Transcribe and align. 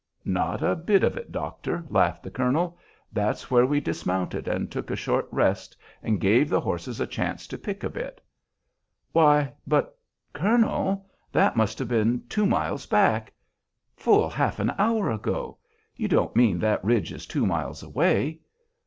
"Not 0.25 0.63
a 0.63 0.75
bit 0.75 1.03
of 1.03 1.15
it, 1.15 1.31
doctor," 1.31 1.85
laughed 1.87 2.23
the 2.23 2.31
colonel. 2.31 2.75
"That's 3.13 3.51
where 3.51 3.67
we 3.67 3.79
dismounted 3.79 4.47
and 4.47 4.71
took 4.71 4.89
a 4.89 4.95
short 4.95 5.27
rest 5.29 5.77
and 6.01 6.19
gave 6.19 6.49
the 6.49 6.59
horses 6.59 6.99
a 6.99 7.05
chance 7.05 7.45
to 7.45 7.55
pick 7.59 7.83
a 7.83 7.89
bit." 7.91 8.19
"Why, 9.11 9.53
but, 9.67 9.95
colonel! 10.33 11.05
that 11.31 11.55
must 11.55 11.77
have 11.77 11.87
been 11.89 12.23
two 12.29 12.47
miles 12.47 12.87
back, 12.87 13.31
full 13.95 14.27
half 14.27 14.57
an 14.59 14.73
hour 14.79 15.11
ago: 15.11 15.59
you 15.95 16.07
don't 16.07 16.35
mean 16.35 16.57
that 16.57 16.83
ridge 16.83 17.11
is 17.13 17.27
two 17.27 17.45
miles 17.45 17.83
away? 17.83 18.39